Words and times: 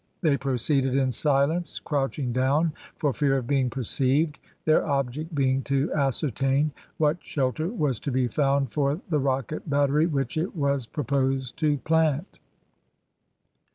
They 0.21 0.35
proceeded 0.35 0.95
in 0.95 1.11
silence, 1.11 1.77
crouching 1.77 2.31
down 2.33 2.73
for 2.95 3.13
fear 3.13 3.37
of 3.37 3.45
being 3.45 3.69
perceived, 3.69 4.39
their 4.65 4.83
object 4.83 5.35
being 5.35 5.61
to 5.65 5.93
ascertain 5.93 6.71
what 6.97 7.23
shelter 7.23 7.67
was 7.67 7.99
to 7.99 8.11
be 8.11 8.27
found 8.27 8.71
for 8.71 8.99
the 9.09 9.19
rocket 9.19 9.69
battery 9.69 10.07
which 10.07 10.37
it 10.37 10.55
was 10.55 10.87
proposed 10.87 11.55
to 11.57 11.77
plant. 11.77 12.39